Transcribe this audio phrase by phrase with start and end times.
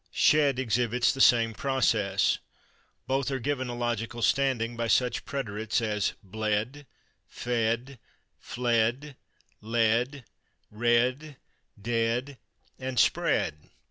[0.11, 2.39] /Shed/ exhibits the same process.
[3.05, 6.87] Both are given a logical standing by such preterites as /bled/,
[7.31, 7.99] /fed/,
[8.43, 9.13] /fled/,
[9.61, 10.23] /led/,
[10.73, 11.35] /read/,
[11.79, 12.37] /dead/
[12.79, 13.53] and /spread